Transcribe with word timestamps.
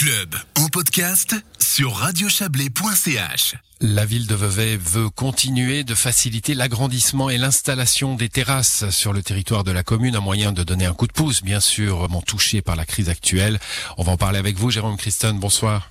club 0.00 0.34
en 0.58 0.68
podcast 0.68 1.36
sur 1.58 1.94
radiochablais.ch. 1.94 3.56
La 3.82 4.06
ville 4.06 4.26
de 4.26 4.34
Vevey 4.34 4.78
veut 4.78 5.10
continuer 5.10 5.84
de 5.84 5.94
faciliter 5.94 6.54
l'agrandissement 6.54 7.28
et 7.28 7.36
l'installation 7.36 8.14
des 8.14 8.30
terrasses 8.30 8.88
sur 8.88 9.12
le 9.12 9.22
territoire 9.22 9.62
de 9.62 9.72
la 9.72 9.82
commune, 9.82 10.16
un 10.16 10.20
moyen 10.20 10.52
de 10.52 10.62
donner 10.62 10.86
un 10.86 10.94
coup 10.94 11.06
de 11.06 11.12
pouce, 11.12 11.42
bien 11.42 11.60
sûr, 11.60 12.08
touché 12.22 12.62
par 12.62 12.76
la 12.76 12.86
crise 12.86 13.10
actuelle. 13.10 13.60
On 13.98 14.02
va 14.02 14.12
en 14.12 14.16
parler 14.16 14.38
avec 14.38 14.56
vous, 14.56 14.70
Jérôme 14.70 14.96
Christon. 14.96 15.34
Bonsoir. 15.34 15.90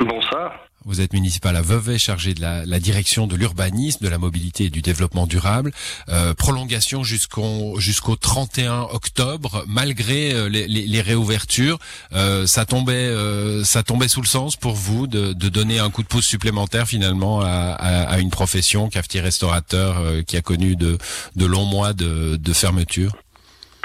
Bonsoir. 0.00 0.52
Vous 0.86 1.00
êtes 1.00 1.14
municipal 1.14 1.56
à 1.56 1.62
Vevey, 1.62 1.96
chargé 1.98 2.34
de 2.34 2.42
la, 2.42 2.66
la 2.66 2.78
direction 2.78 3.26
de 3.26 3.36
l'urbanisme, 3.36 4.04
de 4.04 4.10
la 4.10 4.18
mobilité 4.18 4.64
et 4.64 4.70
du 4.70 4.82
développement 4.82 5.26
durable. 5.26 5.72
Euh, 6.10 6.34
prolongation 6.34 7.02
jusqu'au 7.02 7.80
jusqu'au 7.80 8.16
31 8.16 8.82
octobre, 8.92 9.64
malgré 9.66 10.34
euh, 10.34 10.48
les, 10.50 10.68
les, 10.68 10.86
les, 10.86 11.00
réouvertures. 11.00 11.78
Euh, 12.12 12.46
ça 12.46 12.66
tombait 12.66 12.92
euh, 12.92 13.64
ça 13.64 13.82
tombait 13.82 14.08
sous 14.08 14.20
le 14.20 14.26
sens 14.26 14.56
pour 14.56 14.74
vous 14.74 15.06
de, 15.06 15.32
de, 15.32 15.48
donner 15.48 15.78
un 15.78 15.88
coup 15.88 16.02
de 16.02 16.08
pouce 16.08 16.26
supplémentaire 16.26 16.86
finalement 16.86 17.40
à, 17.40 17.46
à, 17.48 18.02
à 18.02 18.18
une 18.18 18.30
profession 18.30 18.90
cafetier-restaurateur 18.90 19.96
euh, 19.98 20.22
qui 20.22 20.36
a 20.36 20.42
connu 20.42 20.76
de, 20.76 20.98
de 21.34 21.46
longs 21.46 21.64
mois 21.64 21.94
de, 21.94 22.36
de 22.36 22.52
fermeture? 22.52 23.12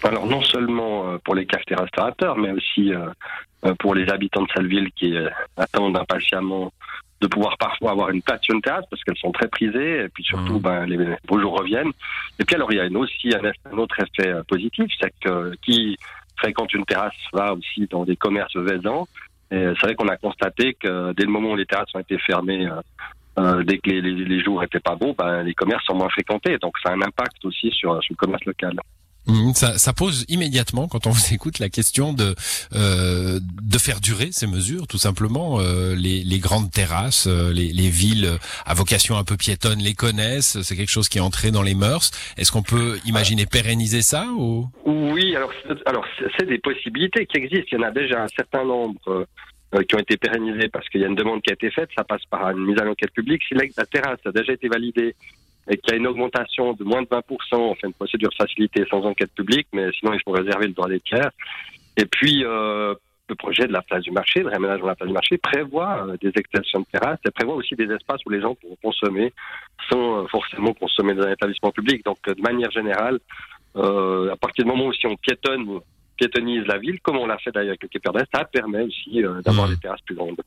Alors 0.03 0.25
non 0.25 0.41
seulement 0.41 1.17
pour 1.23 1.35
les 1.35 1.45
cafetiers-restaurateurs, 1.45 2.37
mais 2.37 2.51
aussi 2.51 2.91
pour 3.79 3.93
les 3.93 4.09
habitants 4.09 4.43
de 4.43 4.47
cette 4.55 4.65
ville 4.65 4.91
qui 4.91 5.13
attendent 5.57 5.97
impatiemment 5.97 6.71
de 7.21 7.27
pouvoir 7.27 7.57
parfois 7.57 7.91
avoir 7.91 8.09
une 8.09 8.21
place 8.21 8.41
sur 8.41 8.55
une 8.55 8.61
terrasse 8.61 8.85
parce 8.89 9.03
qu'elles 9.03 9.17
sont 9.17 9.31
très 9.31 9.47
prisées 9.47 10.03
et 10.03 10.09
puis 10.09 10.23
surtout 10.23 10.59
mmh. 10.59 10.61
ben, 10.61 10.85
les 10.85 10.97
beaux 11.27 11.39
jours 11.39 11.57
reviennent. 11.57 11.91
Et 12.39 12.45
puis 12.45 12.55
alors 12.55 12.71
il 12.71 12.77
y 12.77 12.79
a 12.79 12.85
une 12.85 12.97
aussi 12.97 13.31
un, 13.33 13.77
autre 13.77 13.95
effet 13.99 14.29
euh, 14.29 14.43
positif, 14.43 14.87
c'est 14.99 15.13
que 15.19 15.53
qui 15.61 15.97
fréquente 16.37 16.73
une 16.73 16.85
terrasse 16.85 17.13
va 17.33 17.53
aussi 17.53 17.87
dans 17.89 18.05
des 18.05 18.15
commerces 18.15 18.55
vaisants. 18.55 19.07
Et 19.51 19.57
c'est 19.57 19.81
vrai 19.81 19.95
qu'on 19.95 20.07
a 20.07 20.15
constaté 20.15 20.75
que 20.75 21.11
dès 21.13 21.23
le 21.23 21.31
moment 21.31 21.51
où 21.51 21.55
les 21.55 21.65
terrasses 21.65 21.93
ont 21.93 21.99
été 21.99 22.17
fermées, 22.19 22.67
euh, 22.67 22.81
euh, 23.39 23.63
dès 23.63 23.79
que 23.79 23.89
les, 23.89 24.01
les, 24.01 24.13
les 24.13 24.43
jours 24.43 24.63
étaient 24.63 24.79
pas 24.79 24.95
beaux, 24.95 25.13
ben, 25.17 25.43
les 25.43 25.53
commerces 25.53 25.83
sont 25.85 25.95
moins 25.95 26.09
fréquentés. 26.09 26.57
Donc 26.59 26.77
ça 26.83 26.91
a 26.91 26.93
un 26.93 27.01
impact 27.01 27.43
aussi 27.43 27.71
sur, 27.71 28.01
sur 28.03 28.13
le 28.13 28.17
commerce 28.17 28.45
local. 28.45 28.79
Mmh, 29.29 29.53
ça, 29.53 29.77
ça, 29.77 29.93
pose 29.93 30.25
immédiatement, 30.27 30.87
quand 30.87 31.07
on 31.07 31.09
vous 31.11 31.33
écoute, 31.33 31.59
la 31.59 31.69
question 31.69 32.13
de 32.13 32.35
euh, 32.73 33.39
de 33.41 33.77
faire 33.77 33.99
durer 33.99 34.29
ces 34.31 34.47
mesures, 34.47 34.87
tout 34.87 34.97
simplement. 34.97 35.59
Euh, 35.59 35.95
les, 35.95 36.23
les, 36.23 36.39
grandes 36.39 36.71
terrasses, 36.71 37.27
euh, 37.27 37.51
les, 37.53 37.71
les, 37.71 37.89
villes 37.89 38.37
à 38.65 38.73
vocation 38.73 39.17
un 39.17 39.23
peu 39.23 39.37
piétonne 39.37 39.79
les 39.79 39.93
connaissent. 39.93 40.61
C'est 40.61 40.75
quelque 40.75 40.91
chose 40.91 41.09
qui 41.09 41.17
est 41.17 41.21
entré 41.21 41.51
dans 41.51 41.63
les 41.63 41.75
mœurs. 41.75 42.11
Est-ce 42.37 42.51
qu'on 42.51 42.63
peut 42.63 42.99
imaginer 43.05 43.45
pérenniser 43.45 44.01
ça 44.01 44.27
ou? 44.37 44.67
Oui, 44.85 45.35
alors 45.35 45.51
alors 45.85 46.05
c'est 46.37 46.47
des 46.47 46.59
possibilités 46.59 47.25
qui 47.25 47.37
existent. 47.37 47.67
Il 47.71 47.79
y 47.79 47.83
en 47.83 47.87
a 47.87 47.91
déjà 47.91 48.23
un 48.23 48.27
certain 48.27 48.65
nombre. 48.65 49.27
Euh, 49.75 49.83
qui 49.83 49.93
ont 49.93 49.99
été 49.99 50.17
pérennisés 50.17 50.67
parce 50.67 50.89
qu'il 50.89 50.99
y 50.99 51.03
a 51.03 51.07
une 51.07 51.13
demande 51.13 51.43
qui 51.43 51.51
a 51.51 51.53
été 51.53 51.69
faite, 51.69 51.89
ça 51.95 52.03
passe 52.03 52.25
par 52.25 52.49
une 52.49 52.65
mise 52.65 52.79
à 52.79 52.83
l'enquête 52.83 53.11
publique. 53.11 53.43
Si 53.47 53.53
la 53.53 53.85
terrasse 53.85 54.19
a 54.25 54.31
déjà 54.31 54.53
été 54.53 54.67
validée 54.67 55.13
et 55.69 55.77
qu'il 55.77 55.91
y 55.91 55.93
a 55.93 55.97
une 55.97 56.07
augmentation 56.07 56.73
de 56.73 56.83
moins 56.83 57.03
de 57.03 57.07
20%, 57.07 57.21
on 57.53 57.75
fait 57.75 57.87
une 57.87 57.93
procédure 57.93 58.31
facilitée 58.35 58.85
sans 58.89 59.03
enquête 59.03 59.31
publique, 59.33 59.67
mais 59.71 59.89
sinon 59.99 60.13
il 60.13 60.21
faut 60.25 60.31
réserver 60.31 60.67
le 60.67 60.73
droit 60.73 60.89
des 60.89 60.99
tiers. 60.99 61.29
Et 61.95 62.05
puis, 62.05 62.43
euh, 62.43 62.95
le 63.29 63.35
projet 63.35 63.67
de 63.67 63.71
la 63.71 63.81
place 63.81 64.03
du 64.03 64.11
marché, 64.11 64.41
le 64.41 64.47
réaménagement 64.47 64.85
de 64.85 64.89
la 64.89 64.95
place 64.95 65.07
du 65.07 65.13
marché, 65.13 65.37
prévoit 65.37 66.07
euh, 66.07 66.17
des 66.21 66.31
extensions 66.35 66.79
de 66.81 66.85
terrasses 66.91 67.19
et 67.25 67.31
prévoit 67.31 67.55
aussi 67.55 67.75
des 67.75 67.89
espaces 67.91 68.21
où 68.25 68.29
les 68.29 68.41
gens 68.41 68.55
pourront 68.55 68.77
consommer 68.81 69.31
sans 69.89 70.23
euh, 70.23 70.27
forcément 70.27 70.73
consommer 70.73 71.13
dans 71.13 71.23
un 71.23 71.31
établissement 71.31 71.71
public. 71.71 72.03
Donc, 72.03 72.17
de 72.25 72.41
manière 72.41 72.71
générale, 72.71 73.19
euh, 73.75 74.33
à 74.33 74.35
partir 74.35 74.65
du 74.65 74.71
moment 74.71 74.87
où 74.87 74.93
si 74.93 75.05
on 75.05 75.15
piétonne, 75.15 75.79
piétonise 76.17 76.65
la 76.65 76.79
ville, 76.79 76.99
comme 77.01 77.17
on 77.17 77.27
l'a 77.27 77.37
fait 77.37 77.51
d'ailleurs 77.51 77.75
avec 77.79 77.83
le 77.83 77.87
Quai 77.87 77.99
ça 78.33 78.43
permet 78.45 78.81
aussi 78.81 79.21
d'avoir 79.21 79.67
mmh. 79.67 79.71
des 79.71 79.77
terrasses 79.77 80.01
plus 80.01 80.15
grandes. 80.15 80.41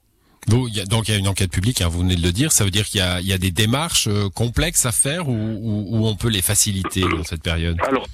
Donc 0.49 0.69
il 1.09 1.13
y 1.13 1.15
a 1.15 1.19
une 1.19 1.29
enquête 1.29 1.51
publique, 1.51 1.81
hein, 1.81 1.89
vous 1.89 2.01
venez 2.01 2.17
de 2.17 2.23
le 2.23 2.33
dire. 2.33 2.53
Ça 2.53 2.65
veut 2.65 2.71
dire 2.71 2.85
qu'il 2.85 3.01
y, 3.01 3.33
a, 3.33 3.39
des 3.39 3.51
démarches 3.51 4.09
euh, 4.09 4.29
complexes 4.29 4.87
à 4.87 4.93
faire 4.93 5.29
ou, 5.29 6.07
on 6.07 6.17
peut 6.17 6.29
les 6.29 6.43
faciliter 6.43 7.03
dans 7.03 7.23
cette 7.23 7.43
période? 7.43 7.79
Alors, 7.87 8.07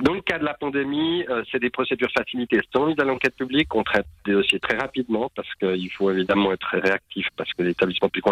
dans 0.00 0.14
le 0.14 0.20
cas 0.20 0.38
de 0.38 0.44
la 0.44 0.54
pandémie, 0.54 1.24
euh, 1.28 1.42
c'est 1.50 1.58
des 1.58 1.70
procédures 1.70 2.10
facilitées. 2.16 2.60
Sans 2.72 2.86
mise 2.86 2.98
à 2.98 3.04
l'enquête 3.04 3.36
publique, 3.36 3.74
on 3.74 3.82
traite 3.82 4.06
des 4.24 4.32
dossiers 4.32 4.60
très 4.60 4.76
rapidement 4.76 5.30
parce 5.34 5.52
qu'il 5.54 5.90
faut 5.90 6.10
évidemment 6.10 6.52
être 6.52 6.68
réactif 6.72 7.26
parce 7.36 7.52
que 7.52 7.62
l'établissement 7.62 8.08
public, 8.08 8.26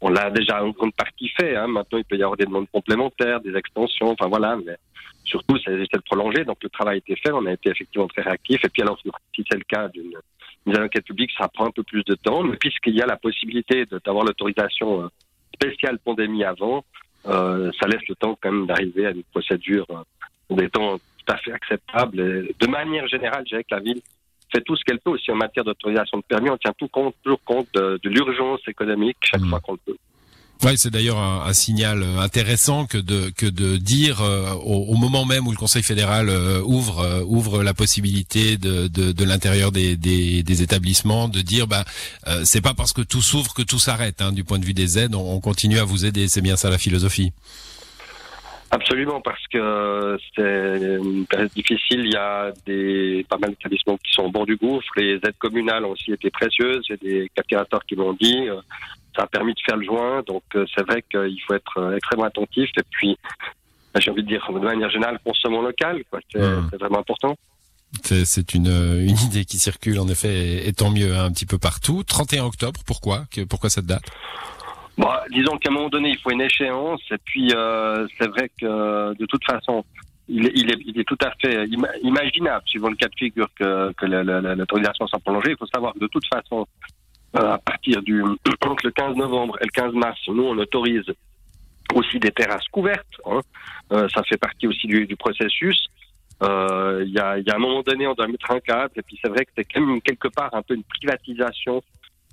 on 0.00 0.10
l'a, 0.10 0.30
déjà 0.30 0.62
en 0.62 0.70
grande 0.70 0.94
partie 0.94 1.30
fait. 1.30 1.56
Hein. 1.56 1.66
Maintenant, 1.66 1.98
il 1.98 2.04
peut 2.04 2.16
y 2.16 2.22
avoir 2.22 2.36
des 2.36 2.44
demandes 2.44 2.68
complémentaires, 2.70 3.40
des 3.40 3.56
extensions, 3.56 4.10
enfin 4.10 4.28
voilà. 4.28 4.56
Mais 4.64 4.76
surtout, 5.24 5.56
c'est 5.64 5.72
de 5.72 6.02
prolonger. 6.04 6.44
Donc 6.44 6.58
le 6.62 6.68
travail 6.68 6.96
a 6.96 6.98
été 6.98 7.16
fait, 7.16 7.32
on 7.32 7.46
a 7.46 7.52
été 7.52 7.70
effectivement 7.70 8.06
très 8.06 8.22
réactif. 8.22 8.64
Et 8.64 8.68
puis 8.68 8.82
alors, 8.82 8.98
si 9.34 9.44
c'est 9.50 9.58
le 9.58 9.64
cas 9.64 9.88
d'une 9.88 10.12
mise 10.66 10.76
à 10.76 10.80
l'enquête 10.80 11.04
publique, 11.04 11.30
ça 11.38 11.48
prend 11.48 11.66
un 11.66 11.70
peu 11.70 11.82
plus 11.82 12.04
de 12.04 12.14
temps, 12.14 12.42
mais 12.42 12.56
puisqu'il 12.56 12.94
y 12.94 13.02
a 13.02 13.06
la 13.06 13.16
possibilité 13.16 13.86
d'avoir 14.04 14.24
l'autorisation 14.24 15.02
euh, 15.02 15.08
spéciale 15.54 15.98
pandémie 15.98 16.44
avant, 16.44 16.84
euh, 17.26 17.70
ça 17.80 17.86
laisse 17.88 18.06
le 18.08 18.14
temps 18.14 18.38
quand 18.40 18.52
même 18.52 18.66
d'arriver 18.66 19.06
à 19.06 19.10
une 19.10 19.22
procédure 19.24 19.86
euh, 19.90 20.54
des 20.54 20.68
temps 20.68 20.96
tout 20.96 21.32
à 21.32 21.36
fait 21.38 21.52
acceptable. 21.52 22.20
Et 22.20 22.54
de 22.58 22.70
manière 22.70 23.06
générale, 23.08 23.44
je 23.44 23.50
dirais 23.50 23.64
que 23.64 23.74
la 23.74 23.80
ville 23.80 24.00
fait 24.52 24.60
tout 24.60 24.76
ce 24.76 24.84
qu'elle 24.84 25.00
peut 25.00 25.10
aussi 25.10 25.30
en 25.30 25.36
matière 25.36 25.64
d'autorisation 25.64 26.18
de 26.18 26.22
permis. 26.22 26.50
On 26.50 26.56
tient 26.58 26.74
tout 26.76 26.88
compte, 26.88 27.14
toujours 27.22 27.42
compte 27.44 27.68
de, 27.74 27.98
de 28.02 28.10
l'urgence 28.10 28.60
économique 28.68 29.16
chaque 29.22 29.40
mmh. 29.40 29.48
fois 29.48 29.60
qu'on 29.60 29.72
le 29.72 29.78
peut. 29.84 29.96
Oui, 30.64 30.78
c'est 30.78 30.90
d'ailleurs 30.90 31.18
un, 31.18 31.44
un, 31.44 31.52
signal 31.52 32.02
intéressant 32.18 32.86
que 32.86 32.96
de 32.96 33.28
que 33.36 33.44
de 33.44 33.76
dire 33.76 34.22
euh, 34.22 34.54
au, 34.54 34.86
au, 34.88 34.94
moment 34.94 35.26
même 35.26 35.46
où 35.46 35.50
le 35.50 35.58
Conseil 35.58 35.82
fédéral 35.82 36.30
euh, 36.30 36.62
ouvre 36.64 37.00
euh, 37.00 37.22
ouvre 37.26 37.62
la 37.62 37.74
possibilité 37.74 38.56
de 38.56 38.88
de, 38.88 39.12
de 39.12 39.24
l'intérieur 39.24 39.72
des, 39.72 39.98
des, 39.98 40.42
des, 40.42 40.62
établissements 40.62 41.28
de 41.28 41.42
dire 41.42 41.66
bah 41.66 41.84
c'est 42.44 42.62
pas 42.62 42.72
parce 42.72 42.94
que 42.94 43.02
tout 43.02 43.20
s'ouvre 43.20 43.52
que 43.52 43.60
tout 43.60 43.78
s'arrête 43.78 44.22
hein, 44.22 44.32
du 44.32 44.42
point 44.42 44.58
de 44.58 44.64
vue 44.64 44.72
des 44.72 44.98
aides 44.98 45.14
on, 45.14 45.34
on 45.34 45.40
continue 45.40 45.78
à 45.78 45.84
vous 45.84 46.06
aider 46.06 46.28
c'est 46.28 46.40
bien 46.40 46.56
ça 46.56 46.70
la 46.70 46.78
philosophie. 46.78 47.32
Absolument, 48.70 49.20
parce 49.20 49.46
que 49.52 50.18
c'est 50.34 50.98
une 51.00 51.26
période 51.26 51.50
difficile. 51.54 52.00
Il 52.06 52.12
y 52.12 52.16
a 52.16 52.50
des, 52.66 53.24
pas 53.28 53.36
mal 53.38 53.50
d'établissements 53.50 53.96
qui 53.98 54.10
sont 54.10 54.22
au 54.22 54.30
bord 54.32 54.46
du 54.46 54.56
gouffre. 54.56 54.88
Les 54.96 55.14
aides 55.14 55.38
communales 55.38 55.84
ont 55.84 55.90
aussi 55.90 56.10
été 56.10 56.28
précieuses. 56.30 56.84
A 56.90 56.96
des 56.96 57.30
capturateurs 57.36 57.84
qui 57.86 57.94
l'ont 57.94 58.14
dit. 58.14 58.48
Ça 59.16 59.22
a 59.22 59.26
permis 59.26 59.54
de 59.54 59.60
faire 59.64 59.76
le 59.76 59.84
joint. 59.84 60.22
Donc, 60.26 60.42
c'est 60.52 60.86
vrai 60.86 61.02
qu'il 61.10 61.40
faut 61.46 61.54
être 61.54 61.94
extrêmement 61.96 62.26
attentif. 62.26 62.70
Et 62.76 62.82
puis, 62.90 63.16
j'ai 64.00 64.10
envie 64.10 64.22
de 64.22 64.28
dire, 64.28 64.44
de 64.52 64.58
manière 64.58 64.90
générale, 64.90 65.18
consommons 65.24 65.62
local. 65.62 66.02
C'est 66.32 66.40
mmh. 66.40 66.70
vraiment 66.78 66.98
important. 66.98 67.36
C'est 68.02 68.54
une, 68.54 68.66
une 68.66 69.18
idée 69.18 69.44
qui 69.44 69.58
circule 69.58 70.00
en 70.00 70.08
effet, 70.08 70.66
et, 70.66 70.72
tant 70.72 70.90
mieux 70.90 71.14
un 71.14 71.30
petit 71.30 71.46
peu 71.46 71.58
partout. 71.58 72.02
31 72.02 72.44
octobre, 72.44 72.80
pourquoi? 72.86 73.24
Pourquoi 73.48 73.70
cette 73.70 73.86
date? 73.86 74.04
Bon, 74.98 75.08
disons 75.30 75.56
qu'à 75.58 75.70
un 75.70 75.74
moment 75.74 75.88
donné, 75.88 76.10
il 76.10 76.18
faut 76.18 76.30
une 76.30 76.40
échéance, 76.40 77.00
et 77.10 77.18
puis 77.24 77.52
euh, 77.52 78.06
c'est 78.18 78.28
vrai 78.28 78.50
que 78.60 79.14
de 79.14 79.26
toute 79.26 79.44
façon, 79.44 79.84
il 80.28 80.46
est, 80.46 80.52
il 80.54 80.70
est, 80.70 80.78
il 80.86 81.00
est 81.00 81.04
tout 81.04 81.18
à 81.22 81.32
fait 81.40 81.66
imaginable, 82.02 82.62
suivant 82.66 82.88
le 82.88 82.96
cas 82.96 83.08
de 83.08 83.14
figure, 83.16 83.48
que, 83.58 83.92
que 83.92 84.06
l'autorisation 84.06 85.06
soit 85.06 85.18
prolongée. 85.18 85.50
Il 85.50 85.56
faut 85.56 85.66
savoir 85.66 85.94
que 85.94 85.98
de 85.98 86.06
toute 86.06 86.26
façon, 86.26 86.60
euh, 86.60 86.64
à 87.34 87.58
partir 87.58 88.02
du 88.02 88.22
entre 88.66 88.86
le 88.86 88.90
15 88.90 89.16
novembre 89.16 89.56
et 89.60 89.64
le 89.64 89.70
15 89.70 89.94
mars, 89.94 90.18
nous, 90.28 90.44
on 90.44 90.58
autorise 90.58 91.04
aussi 91.94 92.18
des 92.18 92.30
terrasses 92.30 92.68
couvertes. 92.68 93.06
Hein. 93.26 93.40
Euh, 93.92 94.08
ça 94.08 94.22
fait 94.22 94.36
partie 94.36 94.66
aussi 94.66 94.86
du, 94.86 95.06
du 95.06 95.16
processus. 95.16 95.86
Euh, 96.42 97.04
il 97.06 97.12
y, 97.12 97.18
a, 97.18 97.38
y 97.38 97.50
a 97.50 97.54
un 97.54 97.58
moment 97.58 97.82
donné, 97.82 98.06
on 98.06 98.14
doit 98.14 98.26
mettre 98.26 98.50
un 98.50 98.60
cadre, 98.60 98.92
et 98.96 99.02
puis 99.02 99.18
c'est 99.22 99.30
vrai 99.30 99.44
que 99.44 99.50
c'est 99.56 99.64
quand 99.64 99.80
même 99.80 100.00
quelque 100.00 100.28
part 100.28 100.54
un 100.54 100.62
peu 100.62 100.74
une 100.74 100.82
privatisation 100.84 101.82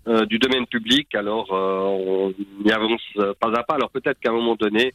euh, 0.08 0.26
du 0.26 0.40
domaine 0.40 0.66
public. 0.66 1.14
Alors, 1.14 1.54
euh, 1.54 1.84
on 1.84 2.34
y 2.66 2.72
avance 2.72 3.02
pas 3.40 3.52
à 3.54 3.64
pas. 3.64 3.76
Alors 3.76 3.92
peut-être 3.92 4.20
qu'à 4.20 4.32
un 4.32 4.34
moment 4.34 4.56
donné, 4.56 4.88
euh, 4.88 4.92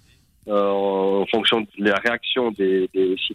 en 0.48 1.26
fonction 1.26 1.60
de 1.60 1.66
la 1.78 1.96
réaction 1.96 2.50
des, 2.52 2.88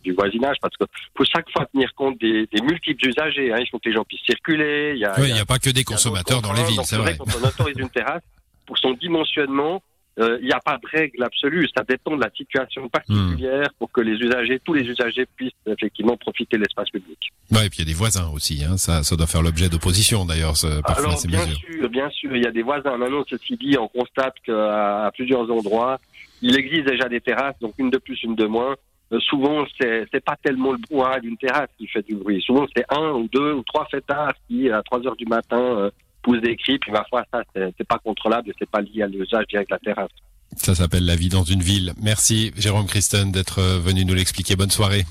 du 0.03 0.13
voisinage, 0.13 0.57
parce 0.61 0.75
que 0.77 0.85
faut 1.17 1.25
chaque 1.25 1.49
fois 1.51 1.65
tenir 1.73 1.93
compte 1.95 2.19
des, 2.19 2.47
des 2.47 2.61
multiples 2.61 3.07
usagers. 3.07 3.51
Hein. 3.51 3.57
Il 3.59 3.67
faut 3.69 3.79
que 3.79 3.89
les 3.89 3.95
gens 3.95 4.03
puissent 4.03 4.25
circuler. 4.25 4.93
Il 4.95 5.05
oui, 5.17 5.29
il 5.29 5.33
n'y 5.33 5.39
a, 5.39 5.43
a, 5.43 5.45
pas 5.45 5.59
que 5.59 5.69
des 5.69 5.83
consommateurs 5.83 6.41
dans 6.41 6.53
les 6.53 6.63
villes, 6.63 6.81
c'est 6.83 6.97
vrai. 6.97 7.17
Quand 7.17 7.25
on 7.41 7.47
autorise 7.47 7.77
une 7.77 7.89
terrasse, 7.89 8.23
pour 8.65 8.77
son 8.77 8.93
dimensionnement, 8.93 9.81
il 10.17 10.23
euh, 10.23 10.41
n'y 10.41 10.51
a 10.51 10.59
pas 10.59 10.77
de 10.77 10.87
règle 10.87 11.23
absolue. 11.23 11.67
Ça 11.75 11.83
dépend 11.87 12.15
de 12.15 12.21
la 12.21 12.29
situation 12.35 12.87
particulière 12.89 13.67
mmh. 13.67 13.77
pour 13.79 13.91
que 13.91 14.01
les 14.01 14.13
usagers, 14.13 14.59
tous 14.63 14.73
les 14.73 14.83
usagers 14.83 15.25
puissent 15.35 15.51
effectivement 15.65 16.17
profiter 16.17 16.57
de 16.57 16.61
l'espace 16.63 16.89
public. 16.89 17.17
Ouais, 17.51 17.65
et 17.65 17.69
puis 17.69 17.79
il 17.79 17.87
y 17.87 17.89
a 17.89 17.93
des 17.93 17.97
voisins 17.97 18.29
aussi. 18.33 18.63
Hein. 18.63 18.77
Ça, 18.77 19.03
ça 19.03 19.15
doit 19.15 19.27
faire 19.27 19.41
l'objet 19.41 19.69
d'opposition 19.69 20.25
d'ailleurs. 20.25 20.53
Parfois, 20.85 21.05
Alors, 21.05 21.21
bien 21.25 21.45
mesures. 21.45 21.57
sûr, 21.57 21.89
bien 21.89 22.09
sûr, 22.09 22.35
il 22.35 22.43
y 22.43 22.47
a 22.47 22.51
des 22.51 22.61
voisins. 22.61 22.97
Maintenant, 22.97 23.23
ceci 23.29 23.55
dit, 23.55 23.77
on 23.77 23.87
constate 23.87 24.35
qu'à 24.45 25.11
plusieurs 25.15 25.49
endroits, 25.49 25.97
il 26.41 26.57
existe 26.57 26.85
déjà 26.87 27.07
des 27.07 27.21
terrasses, 27.21 27.55
donc 27.61 27.73
une 27.77 27.89
de 27.89 27.97
plus, 27.97 28.21
une 28.23 28.35
de 28.35 28.45
moins. 28.45 28.75
Euh, 29.11 29.19
souvent, 29.19 29.65
c'est 29.79 30.05
c'est 30.11 30.23
pas 30.23 30.37
tellement 30.41 30.71
le 30.71 30.77
brouhaha 30.77 31.19
d'une 31.19 31.37
terrasse 31.37 31.69
qui 31.77 31.87
fait 31.87 32.05
du 32.07 32.15
bruit. 32.15 32.41
Souvent, 32.41 32.65
c'est 32.75 32.85
un 32.89 33.11
ou 33.11 33.27
deux 33.31 33.53
ou 33.53 33.63
trois 33.63 33.85
fêtards 33.91 34.33
qui, 34.47 34.69
à 34.69 34.81
3 34.83 35.05
heures 35.05 35.15
du 35.15 35.25
matin, 35.25 35.59
euh, 35.59 35.91
poussent 36.21 36.41
des 36.41 36.55
cris. 36.55 36.79
Puis 36.79 36.91
parfois, 36.91 37.25
ça, 37.31 37.41
c'est 37.53 37.87
pas 37.87 37.97
contrôlable 37.97 38.49
et 38.49 38.53
c'est 38.57 38.69
pas 38.69 38.81
lié 38.81 39.03
à 39.03 39.07
l'usage 39.07 39.45
direct 39.47 39.69
de 39.69 39.75
la 39.75 39.79
terrasse. 39.79 40.11
Ça 40.55 40.75
s'appelle 40.75 41.05
la 41.05 41.15
vie 41.15 41.29
dans 41.29 41.43
une 41.43 41.61
ville. 41.61 41.93
Merci 42.01 42.51
Jérôme 42.57 42.85
Christen 42.85 43.31
d'être 43.31 43.61
venu 43.79 44.05
nous 44.05 44.13
l'expliquer. 44.13 44.55
Bonne 44.55 44.69
soirée. 44.69 45.03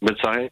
Bonne 0.00 0.16
soirée. 0.16 0.50